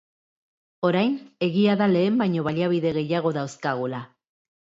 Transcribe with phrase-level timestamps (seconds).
[0.87, 1.13] Orain,
[1.47, 4.03] egia da lehen baino baliabide gehiago dauzkagula.